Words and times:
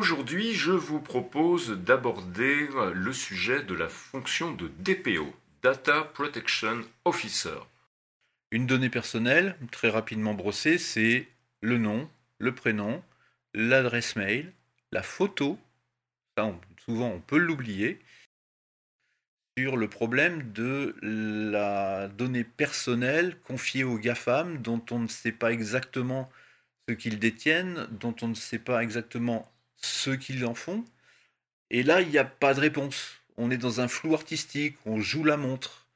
Aujourd'hui, 0.00 0.54
je 0.54 0.70
vous 0.70 1.00
propose 1.00 1.70
d'aborder 1.70 2.68
le 2.94 3.12
sujet 3.12 3.64
de 3.64 3.74
la 3.74 3.88
fonction 3.88 4.52
de 4.52 4.68
DPO, 4.78 5.34
Data 5.60 6.04
Protection 6.14 6.84
Officer. 7.04 7.58
Une 8.52 8.64
donnée 8.64 8.90
personnelle, 8.90 9.56
très 9.72 9.88
rapidement 9.88 10.34
brossée, 10.34 10.78
c'est 10.78 11.26
le 11.62 11.78
nom, 11.78 12.08
le 12.38 12.54
prénom, 12.54 13.02
l'adresse 13.54 14.14
mail, 14.14 14.52
la 14.92 15.02
photo, 15.02 15.58
ça 16.36 16.48
souvent 16.84 17.08
on 17.08 17.20
peut 17.20 17.36
l'oublier, 17.36 17.98
sur 19.58 19.76
le 19.76 19.88
problème 19.88 20.52
de 20.52 20.94
la 21.02 22.06
donnée 22.06 22.44
personnelle 22.44 23.36
confiée 23.40 23.82
aux 23.82 23.98
GAFAM 23.98 24.58
dont 24.58 24.84
on 24.92 25.00
ne 25.00 25.08
sait 25.08 25.32
pas 25.32 25.50
exactement 25.50 26.30
ce 26.88 26.94
qu'ils 26.94 27.18
détiennent, 27.18 27.88
dont 27.90 28.14
on 28.22 28.28
ne 28.28 28.34
sait 28.34 28.60
pas 28.60 28.80
exactement 28.84 29.52
ceux 29.82 30.16
qui 30.16 30.44
en 30.44 30.54
font. 30.54 30.84
Et 31.70 31.82
là, 31.82 32.00
il 32.00 32.08
n'y 32.08 32.18
a 32.18 32.24
pas 32.24 32.54
de 32.54 32.60
réponse. 32.60 33.20
On 33.36 33.50
est 33.50 33.58
dans 33.58 33.80
un 33.80 33.88
flou 33.88 34.14
artistique, 34.14 34.76
on 34.86 35.00
joue 35.00 35.24
la 35.24 35.36
montre. 35.36 35.87